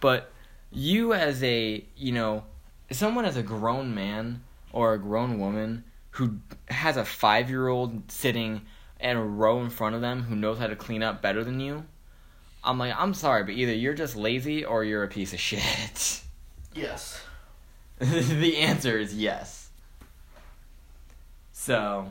but 0.00 0.32
you 0.74 1.14
as 1.14 1.42
a 1.42 1.84
you 1.96 2.12
know 2.12 2.44
someone 2.90 3.24
as 3.24 3.36
a 3.36 3.42
grown 3.42 3.94
man 3.94 4.42
or 4.72 4.92
a 4.92 4.98
grown 4.98 5.38
woman 5.38 5.84
who 6.10 6.38
has 6.68 6.96
a 6.96 7.04
five 7.04 7.48
year 7.48 7.68
old 7.68 8.10
sitting 8.10 8.62
in 9.00 9.16
a 9.16 9.24
row 9.24 9.60
in 9.60 9.70
front 9.70 9.94
of 9.94 10.00
them 10.00 10.22
who 10.22 10.36
knows 10.36 10.58
how 10.58 10.66
to 10.66 10.76
clean 10.76 11.02
up 11.02 11.22
better 11.22 11.44
than 11.44 11.60
you. 11.60 11.84
I'm 12.62 12.78
like, 12.78 12.94
I'm 12.96 13.12
sorry, 13.14 13.44
but 13.44 13.54
either 13.54 13.74
you're 13.74 13.94
just 13.94 14.16
lazy 14.16 14.64
or 14.64 14.84
you're 14.84 15.02
a 15.02 15.08
piece 15.08 15.32
of 15.32 15.40
shit. 15.40 16.22
Yes. 16.72 17.22
the 17.98 18.56
answer 18.56 18.98
is 18.98 19.14
yes. 19.14 19.68
So, 21.52 22.10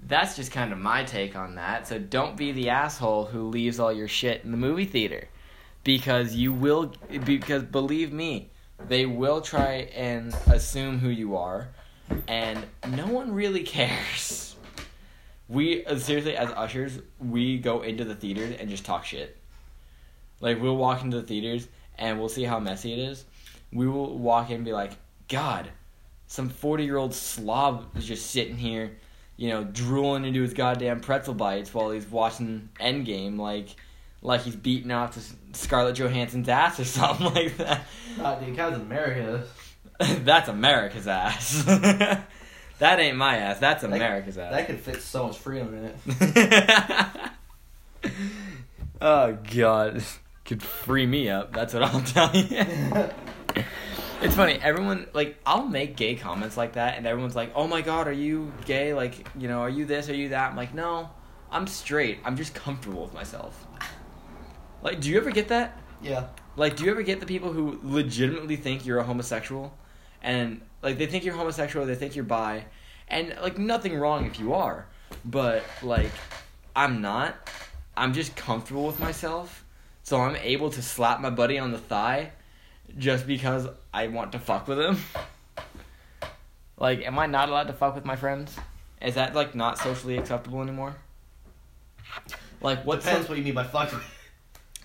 that's 0.00 0.36
just 0.36 0.52
kind 0.52 0.72
of 0.72 0.78
my 0.78 1.04
take 1.04 1.34
on 1.34 1.54
that. 1.56 1.88
So, 1.88 1.98
don't 1.98 2.36
be 2.36 2.52
the 2.52 2.68
asshole 2.68 3.24
who 3.24 3.48
leaves 3.48 3.80
all 3.80 3.92
your 3.92 4.08
shit 4.08 4.44
in 4.44 4.50
the 4.50 4.56
movie 4.56 4.84
theater. 4.84 5.28
Because 5.84 6.34
you 6.34 6.52
will, 6.52 6.94
because 7.24 7.64
believe 7.64 8.12
me, 8.12 8.50
they 8.88 9.06
will 9.06 9.40
try 9.40 9.88
and 9.94 10.34
assume 10.46 10.98
who 10.98 11.08
you 11.08 11.36
are, 11.36 11.68
and 12.28 12.64
no 12.88 13.06
one 13.06 13.32
really 13.32 13.62
cares. 13.64 14.56
We, 15.48 15.84
seriously, 15.98 16.36
as 16.36 16.50
ushers, 16.50 16.98
we 17.18 17.58
go 17.58 17.82
into 17.82 18.04
the 18.04 18.14
theaters 18.14 18.56
and 18.58 18.70
just 18.70 18.84
talk 18.84 19.04
shit. 19.04 19.36
Like, 20.40 20.60
we'll 20.60 20.76
walk 20.76 21.02
into 21.02 21.20
the 21.20 21.26
theaters 21.26 21.68
and 21.98 22.18
we'll 22.18 22.28
see 22.28 22.44
how 22.44 22.58
messy 22.58 22.92
it 22.92 22.98
is 22.98 23.24
we 23.72 23.88
will 23.88 24.18
walk 24.18 24.50
in 24.50 24.56
and 24.56 24.64
be 24.64 24.72
like, 24.72 24.92
God, 25.28 25.68
some 26.26 26.48
40 26.48 26.84
year 26.84 26.96
old 26.96 27.14
slob 27.14 27.96
is 27.96 28.06
just 28.06 28.30
sitting 28.30 28.56
here, 28.56 28.98
you 29.36 29.48
know, 29.48 29.64
drooling 29.64 30.24
into 30.24 30.42
his 30.42 30.54
goddamn 30.54 31.00
pretzel 31.00 31.34
bites 31.34 31.72
while 31.72 31.90
he's 31.90 32.06
watching 32.06 32.68
Endgame, 32.78 33.38
like, 33.38 33.74
like 34.22 34.42
he's 34.42 34.56
beating 34.56 34.90
off 34.92 35.12
to 35.14 35.20
Scarlett 35.58 35.96
Johansson's 35.96 36.48
ass 36.48 36.80
or 36.80 36.84
something 36.86 37.26
like 37.34 37.56
that. 37.58 37.86
Ah, 38.20 38.36
dude, 38.36 38.56
America. 38.58 39.44
That's 39.98 40.48
America's 40.48 41.06
ass. 41.06 41.62
that 42.78 42.98
ain't 43.00 43.16
my 43.16 43.36
ass. 43.38 43.58
That's 43.58 43.82
That- 43.82 43.92
America's 43.92 44.38
ass. 44.38 44.52
That 44.52 44.66
could 44.66 44.80
fit 44.80 45.02
so 45.02 45.26
much 45.26 45.38
freedom 45.38 45.74
in 45.74 45.92
it. 46.08 47.30
oh 49.00 49.38
God, 49.54 50.02
could 50.44 50.62
free 50.62 51.06
me 51.06 51.28
up. 51.28 51.52
That's 51.52 51.74
what 51.74 51.82
I'll 51.82 52.00
tell 52.02 52.34
you. 52.34 52.64
It's 54.22 54.36
funny. 54.36 54.58
Everyone 54.62 55.06
like 55.14 55.36
I'll 55.44 55.66
make 55.66 55.96
gay 55.96 56.14
comments 56.14 56.56
like 56.56 56.74
that, 56.74 56.96
and 56.96 57.06
everyone's 57.06 57.34
like, 57.36 57.52
"Oh 57.56 57.66
my 57.66 57.80
god, 57.82 58.06
are 58.06 58.12
you 58.12 58.52
gay? 58.64 58.94
Like, 58.94 59.26
you 59.36 59.48
know, 59.48 59.60
are 59.60 59.68
you 59.70 59.84
this? 59.84 60.08
Are 60.08 60.14
you 60.14 60.28
that?" 60.30 60.50
I'm 60.50 60.56
like, 60.56 60.74
"No, 60.74 61.10
I'm 61.50 61.66
straight. 61.66 62.18
I'm 62.24 62.36
just 62.36 62.54
comfortable 62.54 63.02
with 63.02 63.14
myself." 63.14 63.66
Like, 64.82 65.00
do 65.00 65.08
you 65.10 65.16
ever 65.18 65.30
get 65.30 65.48
that? 65.48 65.78
yeah. 66.02 66.26
Like, 66.54 66.76
do 66.76 66.84
you 66.84 66.90
ever 66.90 67.02
get 67.02 67.18
the 67.20 67.24
people 67.26 67.50
who 67.52 67.80
legitimately 67.82 68.56
think 68.56 68.84
you're 68.84 68.98
a 68.98 69.04
homosexual, 69.04 69.72
and 70.22 70.60
like 70.82 70.98
they 70.98 71.06
think 71.06 71.24
you're 71.24 71.34
homosexual, 71.34 71.86
they 71.86 71.94
think 71.94 72.14
you're 72.14 72.26
bi, 72.26 72.64
and 73.08 73.34
like 73.40 73.56
nothing 73.58 73.94
wrong 73.96 74.26
if 74.26 74.38
you 74.38 74.52
are, 74.52 74.86
but 75.24 75.64
like 75.82 76.10
I'm 76.76 77.00
not. 77.00 77.48
I'm 77.96 78.12
just 78.12 78.36
comfortable 78.36 78.86
with 78.86 79.00
myself, 79.00 79.64
so 80.02 80.20
I'm 80.20 80.36
able 80.36 80.68
to 80.70 80.82
slap 80.82 81.20
my 81.20 81.30
buddy 81.30 81.58
on 81.58 81.72
the 81.72 81.78
thigh 81.78 82.32
just 82.98 83.26
because 83.26 83.66
I 83.94 84.08
want 84.08 84.32
to 84.32 84.38
fuck 84.38 84.68
with 84.68 84.78
him. 84.80 84.98
Like, 86.78 87.02
am 87.06 87.16
I 87.18 87.26
not 87.26 87.48
allowed 87.48 87.68
to 87.68 87.72
fuck 87.74 87.94
with 87.94 88.04
my 88.04 88.16
friends? 88.16 88.56
Is 89.00 89.14
that 89.14 89.34
like 89.36 89.54
not 89.54 89.78
socially 89.78 90.18
acceptable 90.18 90.60
anymore? 90.62 90.96
Like, 92.60 92.84
what's 92.84 93.04
Depends 93.04 93.26
some- 93.26 93.32
what 93.34 93.38
you 93.38 93.44
mean 93.44 93.54
by 93.54 93.62
fucking. 93.64 94.00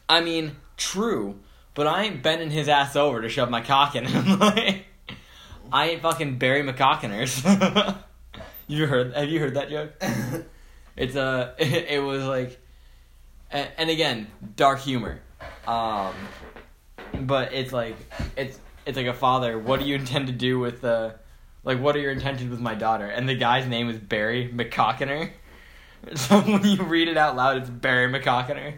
I 0.10 0.22
mean, 0.22 0.56
true, 0.78 1.40
but 1.74 1.88
I 1.88 2.04
ain't 2.04 2.24
bending 2.24 2.50
his 2.50 2.70
ass 2.70 2.96
over 2.96 3.22
to 3.22 3.30
shove 3.30 3.50
my 3.50 3.62
cock 3.62 3.96
in 3.96 4.06
him. 4.06 4.40
Like, 4.40 4.86
I 5.72 5.90
ain't 5.90 6.02
fucking 6.02 6.38
Barry 6.38 6.64
McCockiners. 6.64 7.98
you 8.68 8.86
heard? 8.86 9.14
Have 9.14 9.28
you 9.28 9.40
heard 9.40 9.56
that 9.56 9.70
joke? 9.70 9.94
It's 10.96 11.16
a. 11.16 11.54
It, 11.60 11.86
it 11.90 12.00
was 12.00 12.24
like, 12.24 12.60
and, 13.52 13.70
and 13.78 13.90
again, 13.92 14.26
dark 14.56 14.80
humor. 14.80 15.22
Um, 15.68 16.16
but 17.22 17.54
it's 17.54 17.72
like 17.72 17.96
it's 18.36 18.60
it's 18.88 18.98
like 18.98 19.06
a 19.06 19.14
father. 19.14 19.60
What 19.60 19.80
do 19.80 19.86
you 19.86 19.94
intend 19.94 20.26
to 20.26 20.34
do 20.34 20.58
with 20.58 20.84
uh, 20.84 21.12
like 21.64 21.80
what 21.80 21.96
are 21.96 22.00
your 22.00 22.12
intentions 22.12 22.50
with 22.50 22.60
my 22.60 22.74
daughter? 22.74 23.06
And 23.06 23.30
the 23.30 23.36
guy's 23.36 23.68
name 23.68 23.90
is 23.90 24.00
Barry 24.00 24.50
McCockiner. 24.52 25.30
So 26.16 26.40
when 26.40 26.64
you 26.64 26.84
read 26.84 27.10
it 27.10 27.18
out 27.18 27.36
loud, 27.36 27.58
it's 27.58 27.70
Barry 27.70 28.08
McCockiner. 28.12 28.76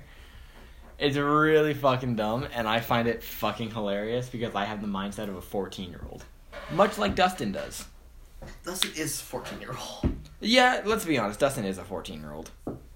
It's 1.00 1.16
really 1.18 1.74
fucking 1.74 2.16
dumb, 2.16 2.48
and 2.54 2.68
I 2.68 2.82
find 2.82 3.08
it 3.08 3.24
fucking 3.24 3.72
hilarious 3.72 4.30
because 4.30 4.54
I 4.54 4.66
have 4.66 4.82
the 4.82 4.88
mindset 4.88 5.30
of 5.30 5.36
a 5.36 5.42
14 5.42 5.90
year 5.90 6.02
old. 6.10 6.26
Much 6.72 6.98
like 6.98 7.16
Dustin 7.16 7.52
does. 7.52 7.86
Dustin 8.64 8.92
is 8.96 9.20
fourteen 9.20 9.60
year 9.60 9.76
old. 9.78 10.16
Yeah, 10.40 10.82
let's 10.86 11.06
be 11.06 11.18
honest, 11.18 11.40
Dustin 11.40 11.66
is 11.66 11.78
a 11.78 11.84
14 11.84 12.22
year 12.22 12.32
old. 12.32 12.52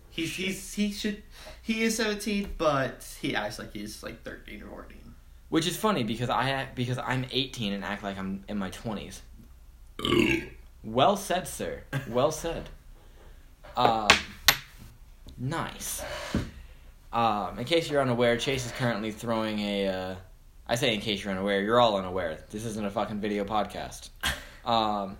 He's 0.09 0.35
he's 0.35 0.73
he 0.73 0.91
should 0.91 1.23
he 1.61 1.83
is 1.83 1.97
seventeen, 1.97 2.53
but 2.57 3.05
he 3.21 3.35
acts 3.35 3.59
like 3.59 3.73
he's 3.73 4.03
like 4.03 4.23
thirteen 4.23 4.61
or 4.63 4.67
fourteen. 4.67 5.15
Which 5.49 5.67
is 5.67 5.77
funny 5.77 6.03
because 6.03 6.29
I 6.29 6.67
because 6.73 6.97
I'm 6.97 7.25
18 7.31 7.73
and 7.73 7.83
act 7.83 8.03
like 8.03 8.17
I'm 8.17 8.43
in 8.47 8.57
my 8.57 8.71
20s. 8.71 9.21
well 10.83 11.15
said, 11.15 11.47
sir. 11.47 11.83
Well 12.09 12.31
said. 12.31 12.69
Um, 13.75 14.07
nice. 15.35 16.03
Um, 17.13 17.59
in 17.59 17.65
case 17.65 17.89
you're 17.89 18.01
unaware, 18.01 18.35
Chase 18.37 18.65
is 18.65 18.71
currently 18.73 19.11
throwing 19.11 19.59
a. 19.59 19.87
Uh, 19.87 20.15
I 20.67 20.75
say 20.75 20.93
in 20.95 21.01
case 21.01 21.23
you're 21.23 21.31
unaware, 21.31 21.61
you're 21.61 21.79
all 21.79 21.95
unaware. 21.95 22.39
This 22.49 22.65
isn't 22.65 22.85
a 22.85 22.89
fucking 22.89 23.19
video 23.19 23.45
podcast. 23.45 24.09
Um, 24.65 25.17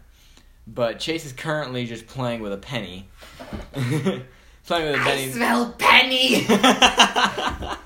but 0.65 1.01
Chase 1.01 1.25
is 1.25 1.33
currently 1.33 1.85
just 1.85 2.07
playing 2.07 2.39
with 2.39 2.53
a 2.53 2.57
penny. 2.57 3.09
playing 3.73 4.23
with 4.65 5.01
a 5.01 5.03
penny. 5.03 5.31
smell 5.33 5.75
penny. 5.77 6.47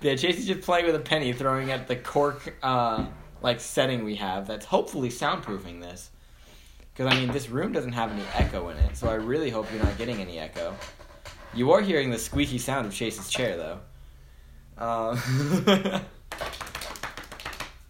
Yeah, 0.00 0.14
Chase 0.14 0.38
is 0.38 0.46
just 0.46 0.60
playing 0.60 0.86
with 0.86 0.94
a 0.94 1.00
penny, 1.00 1.32
throwing 1.32 1.72
at 1.72 1.88
the 1.88 1.96
cork 1.96 2.56
uh, 2.62 3.06
like 3.42 3.60
setting 3.60 4.04
we 4.04 4.14
have. 4.16 4.46
That's 4.46 4.64
hopefully 4.64 5.08
soundproofing 5.08 5.80
this. 5.80 6.10
Because 6.92 7.12
I 7.12 7.18
mean, 7.18 7.32
this 7.32 7.48
room 7.48 7.72
doesn't 7.72 7.92
have 7.92 8.12
any 8.12 8.22
echo 8.34 8.68
in 8.68 8.76
it, 8.76 8.96
so 8.96 9.08
I 9.08 9.14
really 9.14 9.50
hope 9.50 9.66
you're 9.72 9.82
not 9.82 9.98
getting 9.98 10.20
any 10.20 10.38
echo. 10.38 10.76
You 11.56 11.72
are 11.72 11.80
hearing 11.80 12.10
the 12.10 12.18
squeaky 12.18 12.58
sound 12.58 12.86
of 12.86 12.92
Chase's 12.92 13.30
chair, 13.30 13.56
though. 13.56 13.80
Uh, 14.76 15.18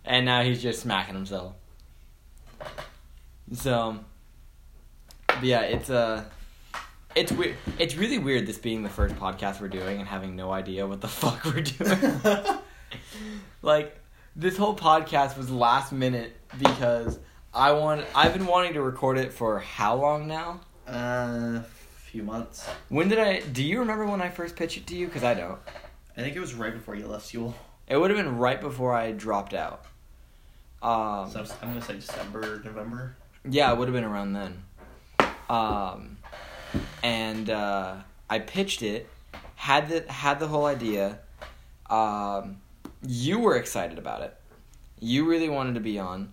and 0.04 0.24
now 0.24 0.42
he's 0.42 0.62
just 0.62 0.80
smacking 0.80 1.16
himself. 1.16 1.52
So, 3.52 3.98
yeah, 5.42 5.62
it's 5.62 5.90
uh 5.90 6.24
it's 7.16 7.32
weird. 7.32 7.56
It's 7.78 7.96
really 7.96 8.18
weird 8.18 8.46
this 8.46 8.58
being 8.58 8.84
the 8.84 8.88
first 8.88 9.16
podcast 9.16 9.60
we're 9.60 9.68
doing 9.68 9.98
and 9.98 10.06
having 10.06 10.36
no 10.36 10.52
idea 10.52 10.86
what 10.86 11.00
the 11.00 11.08
fuck 11.08 11.44
we're 11.44 11.62
doing. 11.62 12.12
like 13.62 13.98
this 14.36 14.56
whole 14.56 14.76
podcast 14.76 15.36
was 15.36 15.50
last 15.50 15.92
minute 15.92 16.36
because 16.56 17.18
I 17.52 17.72
want 17.72 18.04
I've 18.14 18.32
been 18.32 18.46
wanting 18.46 18.74
to 18.74 18.82
record 18.82 19.18
it 19.18 19.32
for 19.32 19.58
how 19.58 19.96
long 19.96 20.28
now? 20.28 20.60
uh, 20.86 21.62
few 22.06 22.22
months. 22.22 22.68
When 22.88 23.08
did 23.08 23.18
I 23.18 23.40
do 23.40 23.62
you 23.62 23.80
remember 23.80 24.06
when 24.06 24.20
I 24.20 24.30
first 24.30 24.56
pitched 24.56 24.78
it 24.78 24.86
to 24.88 24.96
you 24.96 25.08
cuz 25.08 25.22
I 25.24 25.34
don't. 25.34 25.58
I 26.16 26.22
think 26.22 26.34
it 26.34 26.40
was 26.40 26.54
right 26.54 26.72
before 26.72 26.94
you 26.94 27.06
left 27.06 27.26
school. 27.26 27.54
It 27.86 27.96
would 27.96 28.10
have 28.10 28.18
been 28.18 28.38
right 28.38 28.60
before 28.60 28.94
I 28.94 29.12
dropped 29.12 29.54
out. 29.54 29.84
Um 30.82 31.30
So 31.30 31.44
I'm 31.62 31.68
gonna 31.68 31.82
say 31.82 31.94
December, 31.94 32.60
November. 32.64 33.16
Yeah, 33.48 33.72
it 33.72 33.78
would 33.78 33.88
have 33.88 33.94
been 33.94 34.04
around 34.04 34.32
then. 34.32 34.62
Um, 35.48 36.18
and 37.02 37.48
uh, 37.48 37.96
I 38.28 38.38
pitched 38.40 38.82
it, 38.82 39.08
had 39.54 39.88
the 39.88 40.12
had 40.12 40.40
the 40.40 40.48
whole 40.48 40.66
idea. 40.66 41.18
Um, 41.88 42.60
you 43.06 43.38
were 43.38 43.56
excited 43.56 43.98
about 43.98 44.22
it. 44.22 44.36
You 44.98 45.28
really 45.28 45.48
wanted 45.48 45.74
to 45.74 45.80
be 45.80 45.98
on, 45.98 46.32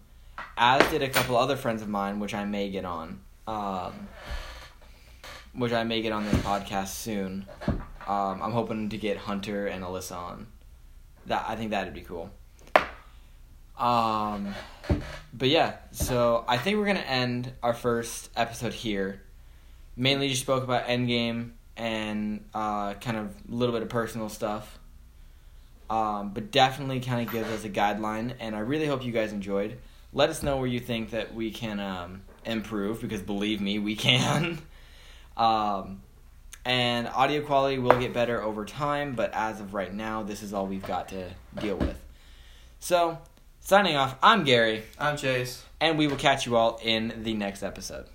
as 0.57 0.89
did 0.89 1.03
a 1.03 1.09
couple 1.09 1.37
other 1.37 1.55
friends 1.55 1.81
of 1.81 1.89
mine, 1.89 2.19
which 2.19 2.33
I 2.33 2.45
may 2.45 2.69
get 2.69 2.85
on. 2.85 3.19
Um, 3.47 4.07
which 5.53 5.71
I 5.71 5.83
may 5.83 6.01
get 6.01 6.11
on 6.11 6.25
this 6.25 6.35
podcast 6.35 6.89
soon. 6.89 7.45
Um, 7.67 8.41
I'm 8.41 8.51
hoping 8.51 8.89
to 8.89 8.97
get 8.97 9.17
Hunter 9.17 9.67
and 9.67 9.83
Alyssa 9.83 10.15
on. 10.17 10.47
that 11.27 11.45
I 11.47 11.55
think 11.55 11.71
that'd 11.71 11.93
be 11.93 12.01
cool. 12.01 12.29
Um, 13.77 14.53
but 15.33 15.49
yeah, 15.49 15.75
so 15.91 16.43
I 16.47 16.57
think 16.57 16.77
we're 16.77 16.85
gonna 16.85 16.99
end 16.99 17.53
our 17.63 17.73
first 17.73 18.29
episode 18.35 18.73
here. 18.73 19.21
Mainly 19.95 20.29
just 20.29 20.41
spoke 20.41 20.63
about 20.63 20.85
Endgame 20.87 21.51
and 21.77 22.45
uh, 22.53 22.93
kind 22.95 23.17
of 23.17 23.25
a 23.25 23.55
little 23.55 23.73
bit 23.73 23.81
of 23.81 23.89
personal 23.89 24.29
stuff. 24.29 24.79
Um, 25.89 26.31
but 26.33 26.51
definitely 26.51 26.99
kind 27.01 27.27
of 27.27 27.33
gives 27.33 27.49
us 27.49 27.63
a 27.65 27.69
guideline, 27.69 28.33
and 28.39 28.55
I 28.55 28.59
really 28.59 28.85
hope 28.87 29.03
you 29.05 29.11
guys 29.11 29.31
enjoyed. 29.31 29.77
Let 30.11 30.29
us 30.29 30.41
know 30.41 30.57
where 30.57 30.67
you 30.67 30.79
think 30.79 31.11
that 31.11 31.33
we 31.35 31.51
can 31.51 31.79
um, 31.79 32.21
improve, 32.45 33.01
because 33.01 33.21
believe 33.21 33.61
me, 33.61 33.79
we 33.79 33.95
can. 33.95 34.59
um, 35.37 36.01
and 36.65 37.07
audio 37.07 37.41
quality 37.41 37.77
will 37.77 37.99
get 37.99 38.13
better 38.13 38.41
over 38.41 38.65
time, 38.65 39.13
but 39.15 39.33
as 39.33 39.59
of 39.59 39.73
right 39.73 39.93
now, 39.93 40.23
this 40.23 40.41
is 40.43 40.53
all 40.53 40.65
we've 40.67 40.85
got 40.85 41.09
to 41.09 41.29
deal 41.59 41.75
with. 41.75 41.97
So, 42.79 43.17
signing 43.59 43.95
off, 43.95 44.15
I'm 44.21 44.43
Gary, 44.43 44.83
I'm 44.99 45.17
Chase. 45.17 45.63
and 45.81 45.97
we 45.97 46.07
will 46.07 46.17
catch 46.17 46.45
you 46.45 46.55
all 46.55 46.79
in 46.83 47.23
the 47.23 47.33
next 47.33 47.63
episode. 47.63 48.05